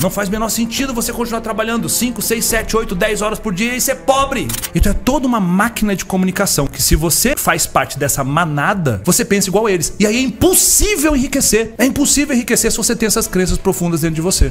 [0.00, 3.74] Não faz menor sentido você continuar trabalhando 5, 6, 7, 8, 10 horas por dia
[3.74, 4.46] e ser pobre.
[4.72, 9.24] Então é toda uma máquina de comunicação que se você faz parte dessa manada, você
[9.24, 9.92] pensa igual eles.
[9.98, 11.74] E aí é impossível enriquecer.
[11.76, 14.50] É impossível enriquecer se você tem essas crenças profundas dentro de você.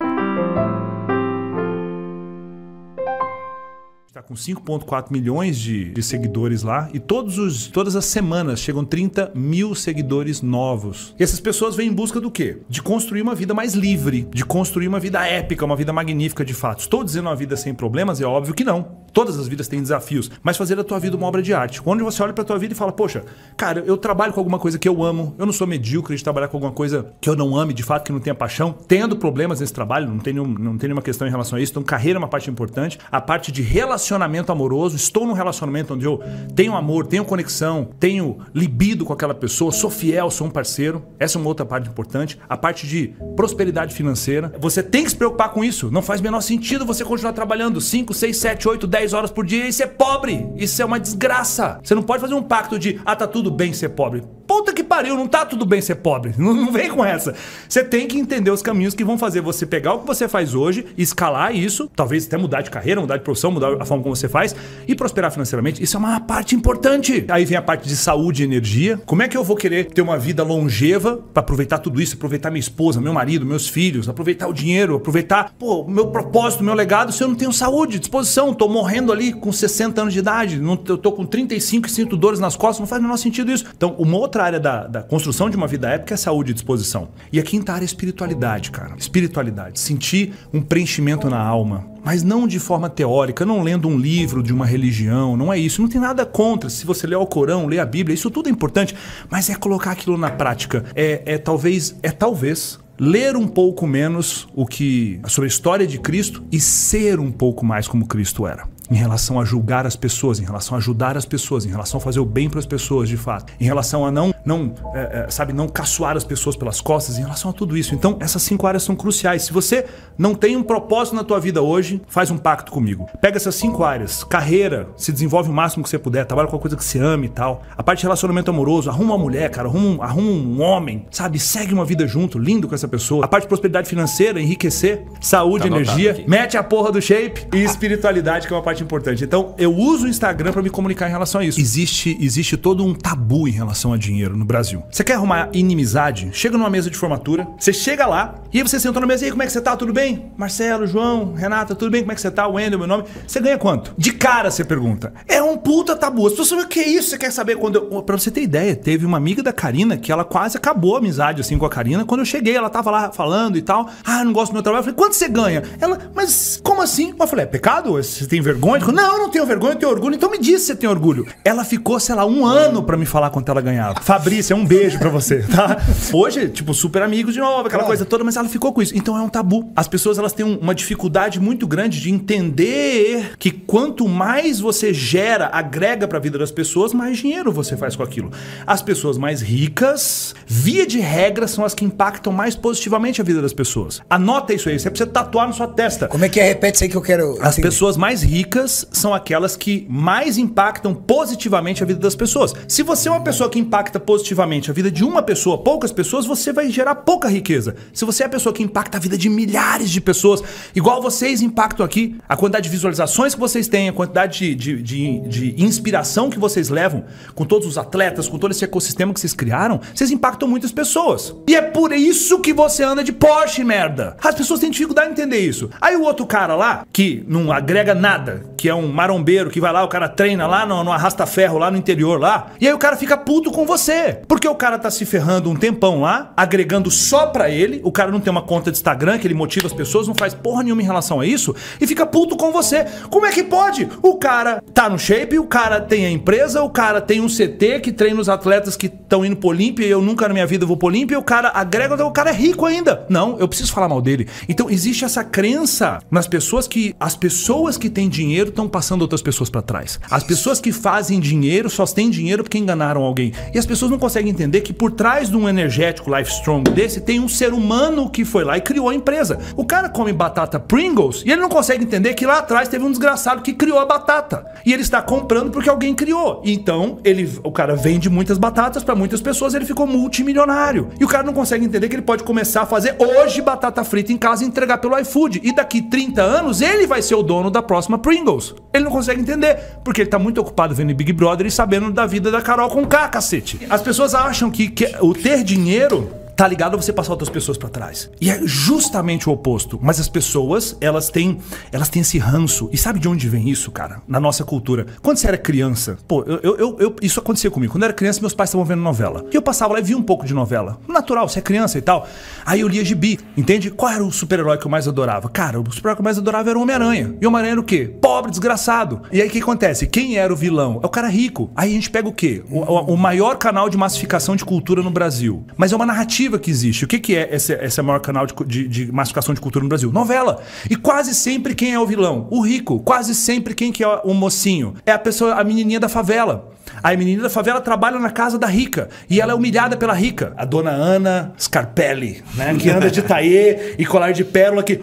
[4.28, 9.32] Com 5,4 milhões de, de, seguidores lá e todos os, todas as semanas chegam 30
[9.34, 11.16] mil seguidores novos.
[11.18, 12.58] E essas pessoas vêm em busca do quê?
[12.68, 16.54] De construir uma vida mais livre, de construir uma vida épica, uma vida magnífica de
[16.54, 16.82] fato.
[16.82, 18.20] Estou dizendo uma vida sem problemas?
[18.20, 18.98] É óbvio que não.
[19.14, 21.82] Todas as vidas têm desafios, mas fazer da tua vida uma obra de arte.
[21.86, 23.24] Onde você olha para tua vida e fala: "Poxa,
[23.56, 25.36] cara, eu trabalho com alguma coisa que eu amo.
[25.38, 28.06] Eu não sou medíocre de trabalhar com alguma coisa que eu não ame, de fato
[28.06, 28.76] que não tenha paixão.
[28.88, 31.72] Tendo problemas nesse trabalho, não tem nenhum, não tem nenhuma questão em relação a isso.
[31.72, 33.00] Então, carreira é uma parte importante.
[33.10, 36.22] A parte de relacionamento amoroso, estou num relacionamento onde eu
[36.56, 41.04] tenho amor, tenho conexão, tenho libido com aquela pessoa, sou fiel, sou um parceiro.
[41.20, 42.38] Essa é uma outra parte importante.
[42.48, 44.54] A parte de prosperidade financeira.
[44.60, 45.92] Você tem que se preocupar com isso.
[45.92, 49.68] Não faz menor sentido você continuar trabalhando 5, 6, 7, 8, 10 horas por dia
[49.68, 50.48] e ser pobre.
[50.56, 51.80] Isso é uma desgraça.
[51.84, 54.24] Você não pode fazer um pacto de, ah, tá tudo bem ser pobre.
[54.48, 56.34] Puta que pariu, não tá tudo bem ser pobre.
[56.38, 57.36] Não, não, vem com essa.
[57.68, 60.54] Você tem que entender os caminhos que vão fazer você pegar o que você faz
[60.56, 64.16] hoje, escalar isso, talvez até mudar de carreira, mudar de profissão, mudar a forma como
[64.16, 64.56] você faz
[64.88, 65.84] e prosperar financeiramente.
[65.84, 67.26] Isso é uma parte importante.
[67.28, 69.00] Aí vem a parte de saúde e energia.
[69.06, 72.50] Como é que eu vou querer ter uma vida longeva para aproveitar tudo isso, aproveitar
[72.50, 77.12] minha esposa, meu marido, meus filhos, aproveitar o dinheiro, aproveitar, pô, meu propósito, meu legado,
[77.12, 80.80] se eu não tenho saúde, disposição, tô morrendo ali com 60 anos de idade, não,
[80.88, 83.66] eu tô com 35 e sinto dores nas costas, não faz o menor sentido isso.
[83.76, 87.10] Então, uma outra área da, da construção de uma vida épica é saúde e disposição.
[87.32, 88.96] E a quinta área é espiritualidade, cara.
[88.98, 89.80] Espiritualidade.
[89.80, 91.97] Sentir um preenchimento na alma.
[92.08, 95.82] Mas não de forma teórica, não lendo um livro de uma religião, não é isso.
[95.82, 96.70] Não tem nada contra.
[96.70, 98.96] Se você lê o Corão, lê a Bíblia, isso tudo é importante.
[99.30, 100.86] Mas é colocar aquilo na prática.
[100.96, 106.00] É, é talvez, é talvez ler um pouco menos o que sobre a história de
[106.00, 110.40] Cristo e ser um pouco mais como Cristo era em relação a julgar as pessoas,
[110.40, 113.10] em relação a ajudar as pessoas, em relação a fazer o bem para as pessoas,
[113.10, 116.82] de fato, em relação a não, não é, é, sabe, não caçoar as pessoas pelas
[116.82, 117.94] costas, em relação a tudo isso.
[117.94, 119.44] Então, essas cinco áreas são cruciais.
[119.44, 119.86] Se você
[120.18, 123.08] não tem um propósito na tua vida hoje, faz um pacto comigo.
[123.22, 126.62] Pega essas cinco áreas, carreira, se desenvolve o máximo que você puder, trabalha com uma
[126.62, 127.62] coisa que você ama e tal.
[127.76, 131.74] A parte de relacionamento amoroso, arruma uma mulher, cara, arruma, arruma um homem, sabe, segue
[131.74, 133.26] uma vida junto, lindo com essa pessoa.
[133.26, 137.64] A parte de prosperidade financeira, enriquecer, saúde, tá energia, mete a porra do shape e
[137.64, 139.24] espiritualidade, que é uma parte importante.
[139.24, 141.60] Então, eu uso o Instagram para me comunicar em relação a isso.
[141.60, 144.84] Existe, existe todo um tabu em relação a dinheiro no Brasil.
[144.92, 146.30] Você quer arrumar inimizade?
[146.34, 149.26] Chega numa mesa de formatura, você chega lá e aí você sentou na mesa e
[149.26, 149.76] aí, como é que você tá?
[149.76, 150.32] Tudo bem?
[150.38, 152.02] Marcelo, João, Renata, tudo bem?
[152.02, 152.48] Como é que você tá?
[152.48, 153.04] Wendel, meu nome.
[153.26, 153.94] Você ganha quanto?
[153.98, 155.14] De cara você pergunta.
[155.28, 156.26] É um puta tabu.
[156.26, 157.10] As pessoas falam, o que é isso?
[157.10, 158.04] Você quer saber quando eu...
[158.04, 161.42] Pra você ter ideia, teve uma amiga da Karina que ela quase acabou a amizade
[161.42, 162.06] assim com a Karina.
[162.06, 163.90] Quando eu cheguei, ela tava lá falando e tal.
[164.04, 164.82] Ah, não gosto do meu trabalho.
[164.82, 165.64] Eu falei, quanto você ganha?
[165.80, 167.14] Ela, mas como assim?
[167.20, 167.92] Eu falei, é pecado?
[167.92, 168.67] Você tem vergonha?
[168.68, 170.16] Falei, não, eu não tenho vergonha, eu tenho orgulho.
[170.16, 171.26] Então me diz se você tem orgulho.
[171.46, 174.02] Ela ficou, sei lá, um ano para me falar quanto ela ganhava.
[174.02, 175.78] Fabrícia, um beijo para você, tá?
[176.12, 177.88] Hoje, tipo, super amigos de novo, aquela claro.
[177.88, 178.96] coisa toda, mas ela ficou com isso.
[178.96, 179.72] Então é um tabu.
[179.76, 185.50] As pessoas, elas têm uma dificuldade muito grande de entender que quanto mais você gera,
[185.54, 188.32] agrega para a vida das pessoas, mais dinheiro você faz com aquilo.
[188.66, 193.42] As pessoas mais ricas, via de regra, são as que impactam mais positivamente a vida
[193.42, 194.02] das pessoas.
[194.10, 196.08] Anota isso aí, você precisa tatuar na sua testa.
[196.08, 196.44] Como é que é?
[196.44, 197.38] Repete isso aí que eu quero.
[197.42, 202.54] As pessoas mais ricas são aquelas que mais impactam positivamente a vida das pessoas.
[202.68, 206.26] Se você é uma pessoa que impacta positivamente a vida de uma pessoa, poucas pessoas,
[206.26, 207.76] você vai gerar pouca riqueza.
[207.94, 210.42] Se você é a pessoa que impacta a vida de milhares de pessoas,
[210.76, 214.82] igual vocês impactam aqui, a quantidade de visualizações que vocês têm, a quantidade de, de,
[214.82, 217.04] de, de inspiração que vocês levam
[217.36, 221.36] com todos os atletas, com todo esse ecossistema que vocês criaram, vocês impactam muitas pessoas.
[221.48, 224.16] E é por isso que você anda de Porsche, merda.
[224.24, 225.70] As pessoas têm dificuldade em entender isso.
[225.82, 229.72] Aí o outro cara lá, que não agrega nada, que é um marombeiro que vai
[229.72, 232.78] lá, o cara treina lá no, no arrasta-ferro, lá no interior lá, e aí o
[232.78, 234.22] cara fica puto com você.
[234.28, 238.12] Porque o cara tá se ferrando um tempão lá, agregando só pra ele, o cara
[238.12, 240.82] não tem uma conta de Instagram que ele motiva as pessoas, não faz porra nenhuma
[240.82, 242.86] em relação a isso, e fica puto com você.
[243.10, 243.88] Como é que pode?
[244.02, 247.80] O cara tá no shape, o cara tem a empresa, o cara tem um CT
[247.82, 250.66] que treina os atletas que estão indo pro Olímpia, e eu nunca na minha vida
[250.66, 253.06] vou pro Olímpia, o cara agrega, o cara é rico ainda.
[253.10, 254.28] Não, eu preciso falar mal dele.
[254.48, 259.22] Então existe essa crença nas pessoas que as pessoas que têm dinheiro estão passando outras
[259.22, 260.00] pessoas para trás.
[260.10, 263.34] As pessoas que fazem dinheiro só têm dinheiro porque enganaram alguém.
[263.54, 267.02] E as pessoas não conseguem entender que por trás de um energético Life Strong desse
[267.02, 269.40] tem um ser humano que foi lá e criou a empresa.
[269.56, 272.90] O cara come batata Pringles e ele não consegue entender que lá atrás teve um
[272.90, 274.46] desgraçado que criou a batata.
[274.66, 276.42] E ele está comprando porque alguém criou.
[276.46, 280.90] Então, ele, o cara vende muitas batatas para muitas pessoas, ele ficou multimilionário.
[281.00, 284.12] E o cara não consegue entender que ele pode começar a fazer hoje batata frita
[284.12, 285.42] em casa e entregar pelo iFood.
[285.44, 288.27] E daqui 30 anos ele vai ser o dono da próxima Pringles.
[288.74, 292.06] Ele não consegue entender, porque ele tá muito ocupado vendo Big Brother e sabendo da
[292.06, 293.60] vida da Carol com K, cacete.
[293.70, 297.58] As pessoas acham que, que o ter dinheiro tá ligado a você passar outras pessoas
[297.58, 298.12] para trás.
[298.22, 299.80] E é justamente o oposto.
[299.82, 301.40] Mas as pessoas, elas têm,
[301.72, 302.70] elas têm esse ranço.
[302.72, 304.04] E sabe de onde vem isso, cara?
[304.08, 304.86] Na nossa cultura.
[305.02, 307.74] Quando você era criança, pô, eu, eu, eu isso acontecia comigo.
[307.74, 309.26] Quando eu era criança, meus pais estavam vendo novela.
[309.34, 310.80] E eu passava lá e via um pouco de novela.
[310.88, 312.08] Natural, você é criança e tal.
[312.46, 313.72] Aí eu lia gibi, entende?
[313.72, 315.28] Qual era o super-herói que eu mais adorava?
[315.30, 317.16] Cara, o super-herói que eu mais adorava era o Homem-Aranha.
[317.20, 317.92] E o Homem-Aranha era o quê?
[318.00, 319.02] Pobre, desgraçado.
[319.12, 319.88] E aí o que acontece?
[319.88, 320.80] Quem era o vilão?
[320.84, 321.50] É o cara rico.
[321.56, 322.44] Aí a gente pega o quê?
[322.48, 325.44] O, o, o maior canal de massificação de cultura no Brasil.
[325.58, 326.84] Mas é uma narrativa que existe.
[326.84, 329.70] O que, que é esse, esse maior canal de, de, de, massificação de cultura no
[329.70, 329.92] Brasil?
[329.92, 330.42] Novela.
[330.70, 332.28] E quase sempre quem é o vilão?
[332.30, 332.80] O rico.
[332.80, 334.76] Quase sempre quem que é o mocinho?
[334.86, 336.52] É a pessoa, a menininha da favela.
[336.84, 340.34] A menina da favela trabalha na casa da rica e ela é humilhada pela rica.
[340.38, 342.56] A dona Ana Scarpelli, né?
[342.56, 344.80] Que anda de taie e colar de pérola, que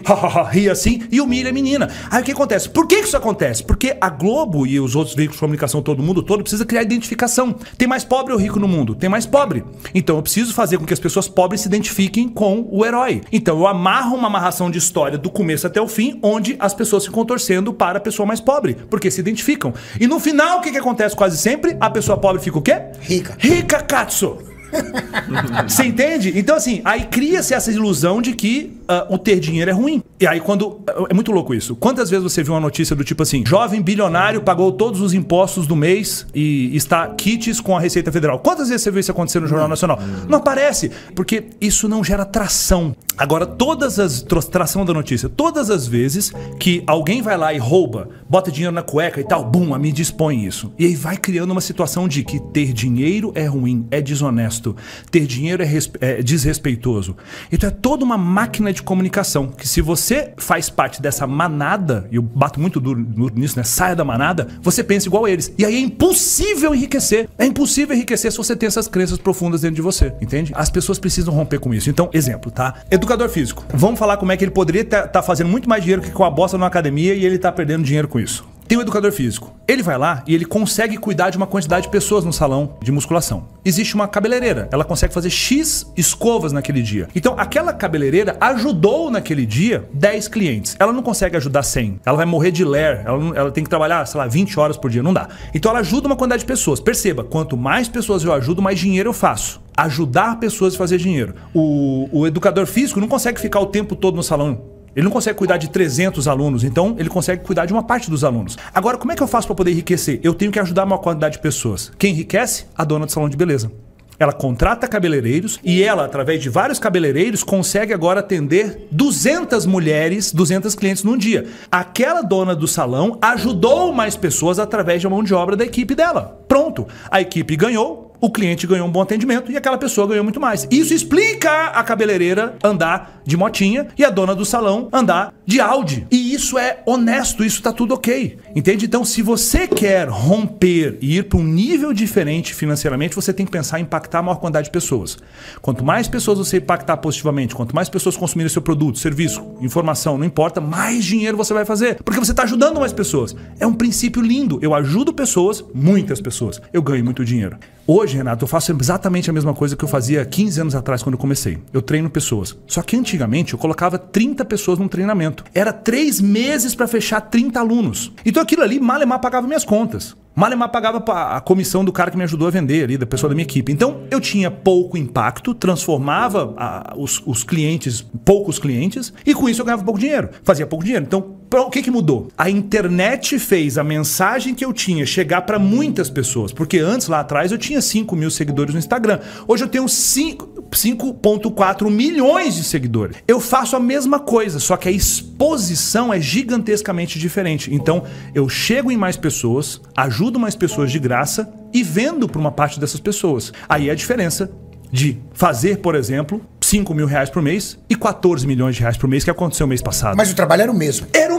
[0.51, 1.89] ri assim e humilha a menina.
[2.09, 2.69] Aí o que acontece?
[2.69, 3.63] Por que isso acontece?
[3.63, 7.55] Porque a Globo e os outros veículos de comunicação, todo mundo todo, precisa criar identificação.
[7.77, 8.95] Tem mais pobre ou rico no mundo?
[8.95, 9.63] Tem mais pobre.
[9.93, 13.21] Então eu preciso fazer com que as pessoas pobres se identifiquem com o herói.
[13.31, 17.05] Então eu amarro uma amarração de história do começo até o fim, onde as pessoas
[17.05, 19.73] ficam torcendo para a pessoa mais pobre, porque se identificam.
[19.99, 21.74] E no final, o que, que acontece quase sempre?
[21.79, 22.81] A pessoa pobre fica o quê?
[23.01, 23.35] Rica.
[23.37, 24.37] Rica, Katsu.
[25.67, 26.37] Você entende?
[26.37, 30.03] Então, assim, aí cria-se essa ilusão de que uh, o ter dinheiro é ruim.
[30.17, 30.79] E aí, quando.
[31.09, 31.75] É muito louco isso.
[31.75, 35.67] Quantas vezes você viu uma notícia do tipo assim: jovem bilionário pagou todos os impostos
[35.67, 38.39] do mês e está kits com a Receita Federal?
[38.39, 39.99] Quantas vezes você viu isso acontecer no Jornal Nacional?
[40.29, 42.95] Não aparece, porque isso não gera tração.
[43.17, 44.21] Agora, todas as.
[44.49, 48.81] tração da notícia, todas as vezes que alguém vai lá e rouba, bota dinheiro na
[48.81, 50.71] cueca e tal, bum, a mídia expõe isso.
[50.79, 54.75] E aí vai criando uma situação de que ter dinheiro é ruim, é desonesto,
[55.11, 55.69] ter dinheiro é,
[55.99, 57.17] é desrespeitoso.
[57.51, 60.04] Então é toda uma máquina de comunicação que se você
[60.37, 63.05] faz parte dessa manada, e eu bato muito duro,
[63.35, 63.63] nisso, né?
[63.63, 65.53] Saia da manada, você pensa igual a eles.
[65.57, 67.29] E aí é impossível enriquecer.
[67.37, 70.51] É impossível enriquecer se você tem essas crenças profundas dentro de você, entende?
[70.55, 71.89] As pessoas precisam romper com isso.
[71.89, 72.75] Então, exemplo, tá?
[72.89, 73.65] Educador físico.
[73.73, 76.23] Vamos falar como é que ele poderia estar tá fazendo muito mais dinheiro que com
[76.23, 78.54] a bosta na academia e ele tá perdendo dinheiro com isso.
[78.67, 79.53] Tem um educador físico.
[79.67, 82.91] Ele vai lá e ele consegue cuidar de uma quantidade de pessoas no salão de
[82.91, 83.47] musculação.
[83.63, 87.07] Existe uma cabeleireira, ela consegue fazer X escovas naquele dia.
[87.15, 90.75] Então, aquela cabeleireira ajudou naquele dia 10 clientes.
[90.79, 92.01] Ela não consegue ajudar 100.
[92.03, 94.89] Ela vai morrer de ler, ela, ela tem que trabalhar, sei lá, 20 horas por
[94.89, 95.27] dia, não dá.
[95.53, 96.79] Então, ela ajuda uma quantidade de pessoas.
[96.79, 101.35] Perceba, quanto mais pessoas eu ajudo, mais dinheiro eu faço ajudar pessoas a fazer dinheiro.
[101.53, 104.74] O, o, educador físico não consegue ficar o tempo todo no salão.
[104.95, 108.23] Ele não consegue cuidar de 300 alunos, então ele consegue cuidar de uma parte dos
[108.23, 108.57] alunos.
[108.73, 110.19] Agora, como é que eu faço para poder enriquecer?
[110.23, 111.91] Eu tenho que ajudar uma quantidade de pessoas.
[111.97, 112.65] Quem enriquece?
[112.75, 113.71] A dona do salão de beleza.
[114.17, 120.73] Ela contrata cabeleireiros e ela, através de vários cabeleireiros, consegue agora atender 200 mulheres, 200
[120.73, 121.45] clientes num dia.
[121.69, 126.41] Aquela dona do salão ajudou mais pessoas através da mão de obra da equipe dela.
[126.47, 126.87] Pronto.
[127.11, 130.65] A equipe ganhou, o cliente ganhou um bom atendimento e aquela pessoa ganhou muito mais.
[130.71, 136.07] Isso explica a cabeleireira andar de motinha e a dona do salão andar de Audi.
[136.11, 138.37] E isso é honesto, isso tá tudo ok.
[138.55, 138.85] Entende?
[138.85, 143.51] Então, se você quer romper e ir para um nível diferente financeiramente, você tem que
[143.51, 145.17] pensar em impactar a maior quantidade de pessoas.
[145.61, 150.25] Quanto mais pessoas você impactar positivamente, quanto mais pessoas consumirem seu produto, serviço, informação, não
[150.25, 152.01] importa, mais dinheiro você vai fazer.
[152.03, 153.35] Porque você está ajudando mais pessoas.
[153.59, 154.59] É um princípio lindo.
[154.61, 156.61] Eu ajudo pessoas, muitas pessoas.
[156.73, 157.57] Eu ganho muito dinheiro.
[157.87, 161.13] Hoje, Renato, eu faço exatamente a mesma coisa que eu fazia 15 anos atrás quando
[161.13, 161.59] eu comecei.
[161.71, 162.57] Eu treino pessoas.
[162.65, 165.43] Só que antigamente eu colocava 30 pessoas num treinamento.
[165.53, 168.11] Era três meses para fechar 30 alunos.
[168.25, 170.15] Então aquilo ali, mal e mal, pagava minhas contas.
[170.35, 173.35] Malemar pagava a comissão do cara que me ajudou a vender ali, da pessoa da
[173.35, 173.71] minha equipe.
[173.71, 179.61] Então eu tinha pouco impacto, transformava a, os, os, clientes, poucos clientes, e com isso
[179.61, 180.29] eu ganhava pouco dinheiro.
[180.43, 181.05] Fazia pouco dinheiro.
[181.05, 182.27] Então, o que, que mudou?
[182.37, 186.51] A internet fez a mensagem que eu tinha chegar para muitas pessoas.
[186.51, 189.19] Porque antes, lá atrás, eu tinha 5 mil seguidores no Instagram.
[189.47, 193.17] Hoje eu tenho 5,4 milhões de seguidores.
[193.27, 197.73] Eu faço a mesma coisa, só que a exposição é gigantescamente diferente.
[197.73, 202.51] Então, eu chego em mais pessoas, ajudo mais pessoas de graça e vendo para uma
[202.51, 203.51] parte dessas pessoas.
[203.67, 204.49] Aí é a diferença
[204.91, 209.07] de fazer, por exemplo, 5 mil reais por mês e 14 milhões de reais por
[209.07, 210.15] mês, que aconteceu mês passado.
[210.15, 211.07] Mas o trabalho era o mesmo.
[211.13, 211.34] Era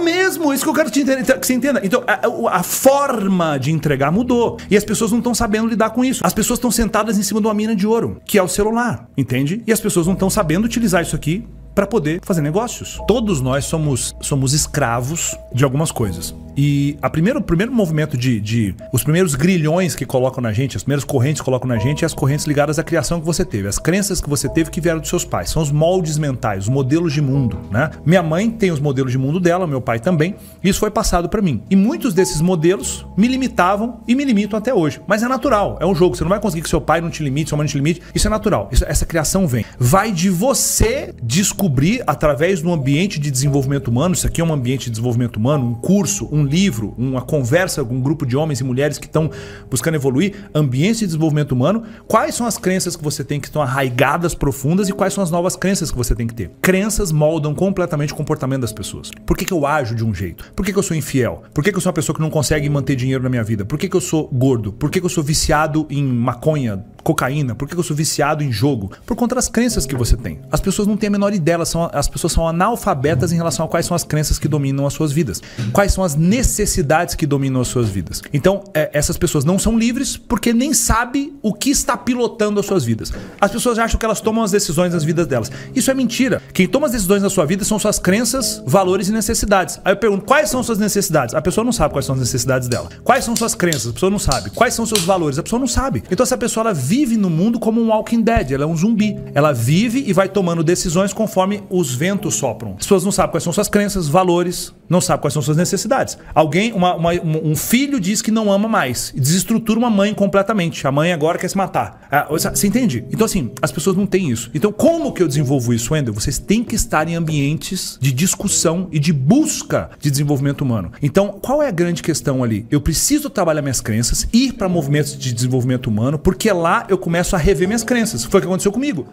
[0.47, 1.81] o mesmo, isso que eu quero te entender, que você entenda.
[1.85, 4.57] Então, a, a forma de entregar mudou.
[4.71, 6.25] E as pessoas não estão sabendo lidar com isso.
[6.25, 9.09] As pessoas estão sentadas em cima de uma mina de ouro, que é o celular,
[9.17, 9.63] entende?
[9.67, 12.99] E as pessoas não estão sabendo utilizar isso aqui para poder fazer negócios.
[13.07, 16.35] Todos nós somos, somos escravos de algumas coisas.
[16.57, 18.75] E a primeiro, o primeiro movimento de, de.
[18.93, 22.07] Os primeiros grilhões que colocam na gente, as primeiras correntes que colocam na gente, é
[22.07, 25.01] as correntes ligadas à criação que você teve, as crenças que você teve que vieram
[25.01, 25.51] dos seus pais.
[25.51, 27.91] São os moldes mentais, os modelos de mundo, né?
[28.05, 30.35] Minha mãe tem os modelos de mundo dela, meu pai também.
[30.63, 31.63] E isso foi passado para mim.
[31.69, 35.01] E muitos desses modelos me limitavam e me limitam até hoje.
[35.07, 36.17] Mas é natural, é um jogo.
[36.17, 38.01] Você não vai conseguir que seu pai não te limite, sua mãe não te limite.
[38.15, 38.69] Isso é natural.
[38.73, 39.65] Isso, essa criação vem.
[39.79, 44.15] Vai de você descobrir através do ambiente de desenvolvimento humano.
[44.15, 47.95] Isso aqui é um ambiente de desenvolvimento humano, um curso, um livro, uma conversa com
[47.95, 49.31] um grupo de homens e mulheres que estão
[49.71, 51.83] buscando evoluir, ambiente de desenvolvimento humano.
[52.07, 55.31] Quais são as crenças que você tem que estão arraigadas, profundas e quais são as
[55.31, 56.51] novas crenças que você tem que ter?
[56.63, 59.11] Crenças moldam completamente o comportamento das pessoas.
[59.27, 60.53] Por que, que eu ajo de um jeito?
[60.55, 61.43] Por que, que eu sou infiel?
[61.53, 63.65] Por que, que eu sou uma pessoa que não consegue manter dinheiro na minha vida?
[63.65, 64.73] Por que, que eu sou gordo?
[64.73, 67.55] Por que, que eu sou viciado em maconha, cocaína?
[67.55, 68.91] Por que eu sou viciado em jogo?
[69.07, 70.41] Por conta das crenças que você tem.
[70.51, 73.69] As pessoas não têm a menor ideia, são, as pessoas são analfabetas em relação a
[73.69, 75.41] quais são as crenças que dominam as suas vidas.
[75.73, 78.23] Quais são as necessidades que dominam as suas vidas.
[78.33, 82.67] Então, é, essas pessoas não são livres porque nem sabem o que está pilotando as
[82.67, 83.13] suas vidas.
[83.41, 85.53] As pessoas acham que elas tomam as decisões nas vidas delas.
[85.75, 86.43] Isso é mentira.
[86.53, 89.79] Quem toma as decisões na sua vida são suas crenças, valores e necessidades.
[89.85, 91.37] Aí eu pergunto, quais são suas necessidades?
[91.37, 92.89] A pessoa não sabe quais são as necessidades dela.
[93.05, 93.91] Quais são suas crenças?
[93.91, 94.51] A pessoa não sabe.
[94.51, 95.39] Quais são seus valores?
[95.39, 96.03] A pessoa não sabe.
[96.11, 98.75] Então essa pessoa ela vive vive no mundo como um Walking Dead, ela é um
[98.75, 99.19] zumbi.
[99.35, 102.73] Ela vive e vai tomando decisões conforme os ventos sopram.
[102.73, 106.17] As pessoas não sabem quais são suas crenças, valores, não sabem quais são suas necessidades.
[106.35, 110.87] Alguém, uma, uma, um filho diz que não ama mais e desestrutura uma mãe completamente.
[110.87, 112.07] A mãe agora quer se matar.
[112.11, 113.05] Ah, você entende?
[113.11, 114.51] Então, assim, as pessoas não têm isso.
[114.55, 116.15] Então, como que eu desenvolvo isso, Wendel?
[116.15, 120.93] Vocês têm que estar em ambientes de discussão e de busca de desenvolvimento humano.
[121.03, 122.67] Então, qual é a grande questão ali?
[122.71, 127.35] Eu preciso trabalhar minhas crenças, ir para movimentos de desenvolvimento humano, porque lá eu começo
[127.35, 128.25] a rever minhas crenças.
[128.25, 129.07] Foi o que aconteceu comigo.